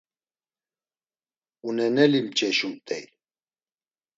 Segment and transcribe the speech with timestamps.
[1.67, 3.05] Uneneli mç̌eşumt̆ey.